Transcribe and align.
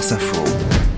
France 0.00 0.12
Info. 0.12 0.89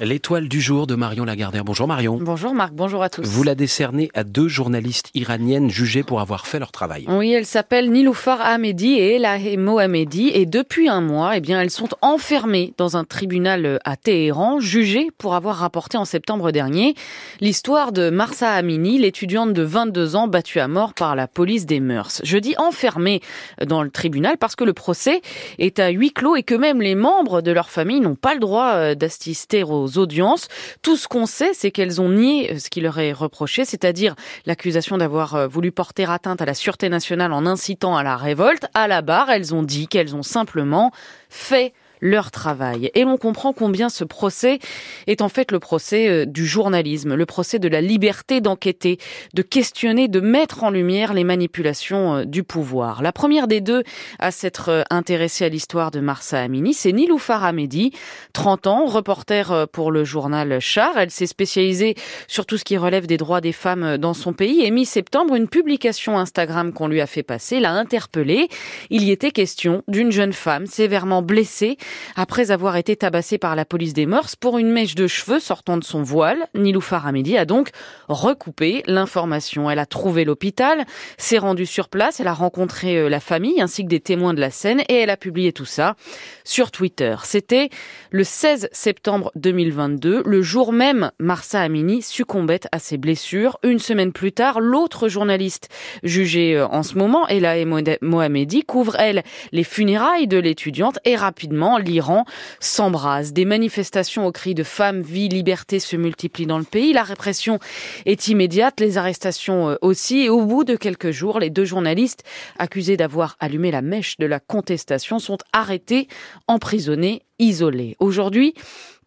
L'étoile 0.00 0.48
du 0.48 0.62
jour 0.62 0.86
de 0.86 0.94
Marion 0.94 1.26
Lagardère. 1.26 1.62
Bonjour 1.62 1.86
Marion. 1.86 2.18
Bonjour 2.22 2.54
Marc, 2.54 2.72
bonjour 2.72 3.02
à 3.02 3.10
tous. 3.10 3.20
Vous 3.22 3.42
la 3.42 3.54
décernez 3.54 4.08
à 4.14 4.24
deux 4.24 4.48
journalistes 4.48 5.10
iraniennes 5.12 5.68
jugées 5.68 6.02
pour 6.02 6.22
avoir 6.22 6.46
fait 6.46 6.58
leur 6.58 6.72
travail. 6.72 7.04
Oui, 7.08 7.32
elles 7.32 7.44
s'appellent 7.44 7.90
Niloufar 7.90 8.40
Ahmedi 8.40 8.94
et 8.94 9.16
Elahe 9.16 9.58
Mohamedi 9.58 10.30
et 10.32 10.46
depuis 10.46 10.88
un 10.88 11.02
mois, 11.02 11.36
eh 11.36 11.40
bien, 11.40 11.60
elles 11.60 11.70
sont 11.70 11.90
enfermées 12.00 12.72
dans 12.78 12.96
un 12.96 13.04
tribunal 13.04 13.78
à 13.84 13.96
Téhéran, 13.98 14.58
jugées 14.58 15.10
pour 15.18 15.34
avoir 15.34 15.56
rapporté 15.56 15.98
en 15.98 16.06
septembre 16.06 16.50
dernier 16.50 16.94
l'histoire 17.42 17.92
de 17.92 18.08
Marsa 18.08 18.52
Amini, 18.52 18.98
l'étudiante 18.98 19.52
de 19.52 19.62
22 19.62 20.16
ans 20.16 20.28
battue 20.28 20.60
à 20.60 20.68
mort 20.68 20.94
par 20.94 21.14
la 21.14 21.28
police 21.28 21.66
des 21.66 21.80
mœurs. 21.80 22.22
Je 22.24 22.38
dis 22.38 22.54
enfermées 22.56 23.20
dans 23.66 23.82
le 23.82 23.90
tribunal 23.90 24.38
parce 24.38 24.56
que 24.56 24.64
le 24.64 24.72
procès 24.72 25.20
est 25.58 25.78
à 25.78 25.90
huis 25.90 26.12
clos 26.12 26.36
et 26.36 26.42
que 26.42 26.54
même 26.54 26.80
les 26.80 26.94
membres 26.94 27.42
de 27.42 27.50
leur 27.50 27.68
famille 27.68 28.00
n'ont 28.00 28.14
pas 28.14 28.32
le 28.32 28.40
droit 28.40 28.72
euh, 28.76 28.94
d'assister 28.94 29.62
aux 29.62 29.89
audiences. 29.98 30.48
Tout 30.82 30.96
ce 30.96 31.08
qu'on 31.08 31.26
sait, 31.26 31.52
c'est 31.54 31.70
qu'elles 31.70 32.00
ont 32.00 32.10
nié 32.10 32.58
ce 32.58 32.70
qui 32.70 32.80
leur 32.80 32.98
est 32.98 33.12
reproché, 33.12 33.64
c'est-à-dire 33.64 34.14
l'accusation 34.46 34.98
d'avoir 34.98 35.34
euh, 35.34 35.46
voulu 35.46 35.72
porter 35.72 36.10
atteinte 36.10 36.40
à 36.40 36.44
la 36.44 36.54
sûreté 36.54 36.88
nationale 36.88 37.32
en 37.32 37.46
incitant 37.46 37.96
à 37.96 38.02
la 38.02 38.16
révolte. 38.16 38.66
À 38.74 38.88
la 38.88 39.02
barre, 39.02 39.30
elles 39.30 39.54
ont 39.54 39.62
dit 39.62 39.88
qu'elles 39.88 40.14
ont 40.14 40.22
simplement 40.22 40.92
fait 41.28 41.72
leur 42.00 42.30
travail. 42.30 42.90
Et 42.94 43.04
l'on 43.04 43.16
comprend 43.16 43.52
combien 43.52 43.88
ce 43.88 44.04
procès 44.04 44.58
est 45.06 45.22
en 45.22 45.28
fait 45.28 45.52
le 45.52 45.58
procès 45.58 46.08
euh, 46.08 46.24
du 46.26 46.46
journalisme, 46.46 47.14
le 47.14 47.26
procès 47.26 47.58
de 47.58 47.68
la 47.68 47.80
liberté 47.80 48.40
d'enquêter, 48.40 48.98
de 49.34 49.42
questionner, 49.42 50.08
de 50.08 50.20
mettre 50.20 50.64
en 50.64 50.70
lumière 50.70 51.14
les 51.14 51.24
manipulations 51.24 52.16
euh, 52.16 52.24
du 52.24 52.42
pouvoir. 52.42 53.02
La 53.02 53.12
première 53.12 53.48
des 53.48 53.60
deux 53.60 53.82
à 54.18 54.30
s'être 54.30 54.68
euh, 54.70 54.82
intéressée 54.90 55.44
à 55.44 55.48
l'histoire 55.48 55.90
de 55.90 56.00
Marsa 56.00 56.40
Amini, 56.40 56.74
c'est 56.74 56.92
Niloufar 56.92 57.44
Hamedi, 57.44 57.92
30 58.32 58.66
ans, 58.66 58.86
reporter 58.86 59.66
pour 59.72 59.90
le 59.90 60.04
journal 60.04 60.60
Char. 60.60 60.96
Elle 60.96 61.10
s'est 61.10 61.26
spécialisée 61.26 61.94
sur 62.26 62.46
tout 62.46 62.56
ce 62.56 62.64
qui 62.64 62.76
relève 62.76 63.06
des 63.06 63.16
droits 63.16 63.40
des 63.40 63.52
femmes 63.52 63.96
dans 63.98 64.14
son 64.14 64.32
pays 64.32 64.62
et 64.62 64.70
mi-septembre, 64.70 65.34
une 65.34 65.48
publication 65.48 66.18
Instagram 66.18 66.72
qu'on 66.72 66.88
lui 66.88 67.00
a 67.00 67.06
fait 67.06 67.22
passer 67.22 67.60
l'a 67.60 67.72
interpellée. 67.72 68.48
Il 68.90 69.04
y 69.04 69.10
était 69.10 69.30
question 69.30 69.82
d'une 69.88 70.12
jeune 70.12 70.32
femme 70.32 70.66
sévèrement 70.66 71.22
blessée 71.22 71.76
après 72.16 72.50
avoir 72.50 72.76
été 72.76 72.96
tabassée 72.96 73.38
par 73.38 73.56
la 73.56 73.64
police 73.64 73.92
des 73.92 74.06
mœurs 74.06 74.36
pour 74.36 74.58
une 74.58 74.70
mèche 74.70 74.94
de 74.94 75.06
cheveux 75.06 75.40
sortant 75.40 75.76
de 75.76 75.84
son 75.84 76.02
voile. 76.02 76.46
Niloufar 76.54 77.06
Hamedi 77.06 77.36
a 77.36 77.44
donc 77.44 77.70
recoupé 78.08 78.82
l'information. 78.86 79.70
Elle 79.70 79.78
a 79.78 79.86
trouvé 79.86 80.24
l'hôpital, 80.24 80.84
s'est 81.18 81.38
rendue 81.38 81.66
sur 81.66 81.88
place, 81.88 82.20
elle 82.20 82.28
a 82.28 82.34
rencontré 82.34 82.96
euh, 82.96 83.08
la 83.08 83.20
famille 83.20 83.60
ainsi 83.60 83.84
que 83.84 83.88
des 83.88 84.00
témoins 84.00 84.34
de 84.34 84.40
la 84.40 84.50
scène 84.50 84.82
et 84.88 84.94
elle 84.94 85.10
a 85.10 85.16
publié 85.16 85.52
tout 85.52 85.64
ça 85.64 85.96
sur 86.44 86.70
Twitter. 86.70 87.16
C'était 87.24 87.70
le 88.10 88.24
16 88.24 88.68
septembre 88.72 89.32
2022, 89.36 90.22
le 90.24 90.42
jour 90.42 90.72
même 90.72 91.10
Marsa 91.18 91.60
Amini 91.60 92.02
succombait 92.02 92.60
à 92.72 92.78
ses 92.78 92.98
blessures. 92.98 93.58
Une 93.62 93.78
semaine 93.78 94.12
plus 94.12 94.32
tard, 94.32 94.60
l'autre 94.60 95.08
journaliste 95.08 95.68
jugée 96.02 96.56
euh, 96.56 96.66
en 96.66 96.82
ce 96.82 96.96
moment, 96.96 97.28
Elahe 97.28 97.66
Mohamedi, 98.00 98.64
couvre 98.64 98.96
elle 98.98 99.22
les 99.52 99.64
funérailles 99.64 100.26
de 100.26 100.38
l'étudiante 100.38 100.98
et 101.04 101.16
rapidement 101.16 101.78
l'Iran 101.80 102.24
s'embrase. 102.60 103.32
Des 103.32 103.44
manifestations 103.44 104.26
au 104.26 104.32
cri 104.32 104.54
de 104.54 104.62
femmes, 104.62 105.00
vie, 105.00 105.28
liberté 105.28 105.78
se 105.78 105.96
multiplient 105.96 106.46
dans 106.46 106.58
le 106.58 106.64
pays. 106.64 106.92
La 106.92 107.02
répression 107.02 107.58
est 108.06 108.28
immédiate, 108.28 108.80
les 108.80 108.98
arrestations 108.98 109.70
euh, 109.70 109.76
aussi. 109.82 110.20
Et 110.20 110.28
au 110.28 110.44
bout 110.44 110.64
de 110.64 110.76
quelques 110.76 111.10
jours, 111.10 111.38
les 111.38 111.50
deux 111.50 111.64
journalistes 111.64 112.24
accusés 112.58 112.96
d'avoir 112.96 113.36
allumé 113.40 113.70
la 113.70 113.82
mèche 113.82 114.16
de 114.18 114.26
la 114.26 114.40
contestation 114.40 115.18
sont 115.18 115.38
arrêtés, 115.52 116.08
emprisonnés, 116.46 117.22
isolés. 117.38 117.96
Aujourd'hui, 117.98 118.54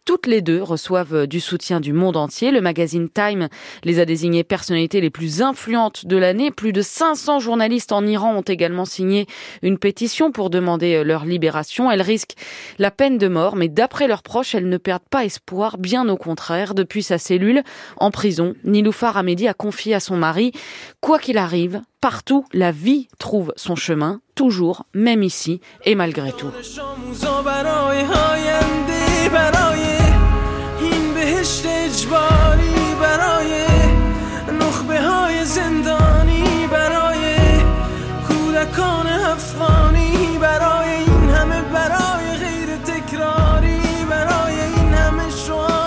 toutes 0.04 0.26
les 0.26 0.42
deux 0.42 0.62
reçoivent 0.62 1.26
du 1.26 1.40
soutien 1.40 1.80
du 1.80 1.92
monde 1.92 2.16
entier. 2.16 2.50
Le 2.50 2.60
magazine 2.60 3.08
Time 3.08 3.48
les 3.84 4.00
a 4.00 4.04
désignées 4.04 4.44
personnalités 4.44 5.00
les 5.00 5.10
plus 5.10 5.42
influentes 5.42 6.06
de 6.06 6.16
l'année. 6.16 6.50
Plus 6.50 6.72
de 6.72 6.82
500 6.82 7.40
journalistes 7.40 7.92
en 7.92 8.06
Iran 8.06 8.34
ont 8.34 8.42
également 8.42 8.84
signé 8.84 9.26
une 9.62 9.78
pétition 9.78 10.30
pour 10.30 10.50
demander 10.50 11.04
leur 11.04 11.24
libération. 11.24 11.90
Elles 11.90 12.02
risquent 12.02 12.34
la 12.78 12.90
peine 12.90 13.18
de 13.18 13.28
mort, 13.28 13.56
mais 13.56 13.68
d'après 13.68 14.08
leurs 14.08 14.22
proches, 14.22 14.54
elles 14.54 14.68
ne 14.68 14.76
perdent 14.76 15.08
pas 15.10 15.24
espoir. 15.24 15.78
Bien 15.78 16.08
au 16.08 16.16
contraire, 16.16 16.74
depuis 16.74 17.02
sa 17.02 17.18
cellule 17.18 17.62
en 17.96 18.10
prison, 18.10 18.54
Niloufar 18.64 19.16
Hamedi 19.16 19.48
a 19.48 19.54
confié 19.54 19.94
à 19.94 20.00
son 20.00 20.16
mari, 20.16 20.52
quoi 21.00 21.18
qu'il 21.18 21.38
arrive, 21.38 21.80
partout, 22.00 22.44
la 22.52 22.70
vie 22.70 23.08
trouve 23.18 23.52
son 23.56 23.76
chemin, 23.76 24.20
toujours, 24.34 24.84
même 24.92 25.22
ici 25.22 25.60
et 25.86 25.94
malgré 25.94 26.32
tout. 26.32 26.50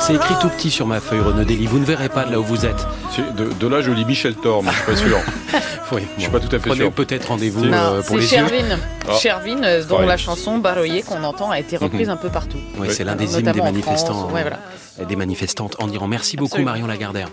C'est 0.08 0.16
écrit 0.16 0.36
tout 0.40 0.48
petit 0.50 0.72
sur 0.72 0.88
ma 0.88 1.02
feuille, 1.02 1.20
Renaud 1.20 1.44
Dely. 1.44 1.66
Vous 1.66 1.80
ne 1.80 1.86
verrez 1.86 2.08
pas 2.08 2.24
de 2.24 2.32
là 2.32 2.40
où 2.40 2.44
vous 2.44 2.66
êtes. 2.66 2.88
De, 3.36 3.50
de 3.52 3.68
là, 3.68 3.82
je 3.82 3.92
lis 3.92 4.06
Michel 4.06 4.36
Thor, 4.36 4.64
mais 4.64 4.72
je 4.72 4.76
suis 4.78 4.86
pas 4.86 4.96
sûr. 4.96 5.18
oui, 5.92 6.02
je 6.16 6.22
suis 6.22 6.32
pas 6.32 6.40
tout 6.40 6.48
à 6.56 6.60
fait 6.60 6.70
Prenez 6.70 6.84
sûr. 6.84 6.92
peut-être 6.94 7.28
rendez-vous 7.28 7.66
euh, 7.66 8.02
pour 8.04 8.16
c'est 8.16 8.22
les 8.22 8.28
Chervin. 8.28 8.56
yeux. 8.56 8.78
Ah. 9.10 9.14
Chervin, 9.18 9.64
euh, 9.64 9.84
dont 9.84 10.00
Ouais. 10.00 10.06
la 10.06 10.16
chanson 10.18 10.60
Baroyer 10.60 11.02
qu'on 11.02 11.24
entend 11.26 11.52
a 11.52 11.60
été 11.60 11.76
reprise 11.76 12.10
un 12.10 12.16
peu 12.16 12.30
partout. 12.30 12.58
Oui, 12.78 12.88
c'est 12.90 13.04
l'un 13.04 13.16
des 13.16 13.38
hymnes 13.38 13.52
des 13.52 13.62
manifestants, 13.62 14.14
France, 14.14 14.32
ouais, 14.34 14.42
voilà. 14.44 14.60
euh, 15.02 15.06
des 15.06 15.16
manifestantes 15.18 15.76
en 15.80 15.90
Iran. 15.90 16.08
Merci 16.08 16.38
beaucoup 16.38 16.52
Absolument. 16.54 16.72
Marion 16.72 16.88
Lagardère. 16.88 17.28